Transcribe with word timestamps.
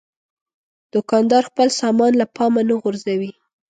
دوکاندار 0.93 1.43
خپل 1.49 1.67
سامان 1.79 2.11
له 2.21 2.25
پامه 2.35 2.61
نه 2.69 2.75
غورځوي. 2.81 3.31